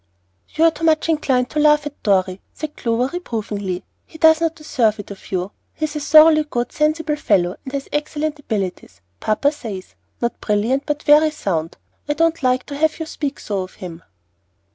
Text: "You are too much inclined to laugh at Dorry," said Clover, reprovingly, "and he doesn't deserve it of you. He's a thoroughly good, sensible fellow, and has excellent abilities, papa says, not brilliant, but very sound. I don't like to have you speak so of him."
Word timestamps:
"You 0.55 0.63
are 0.63 0.71
too 0.71 0.83
much 0.83 1.09
inclined 1.09 1.51
to 1.51 1.59
laugh 1.59 1.85
at 1.85 2.01
Dorry," 2.01 2.41
said 2.55 2.75
Clover, 2.75 3.05
reprovingly, 3.13 3.75
"and 3.75 3.83
he 4.07 4.17
doesn't 4.17 4.55
deserve 4.55 4.97
it 4.97 5.11
of 5.11 5.31
you. 5.31 5.51
He's 5.75 5.95
a 5.95 5.99
thoroughly 5.99 6.43
good, 6.43 6.71
sensible 6.71 7.15
fellow, 7.17 7.57
and 7.63 7.71
has 7.73 7.87
excellent 7.93 8.39
abilities, 8.39 9.01
papa 9.19 9.51
says, 9.51 9.93
not 10.19 10.41
brilliant, 10.41 10.87
but 10.87 11.03
very 11.03 11.29
sound. 11.29 11.77
I 12.09 12.13
don't 12.15 12.41
like 12.41 12.65
to 12.65 12.77
have 12.77 12.97
you 12.99 13.05
speak 13.05 13.39
so 13.39 13.61
of 13.61 13.75
him." 13.75 14.01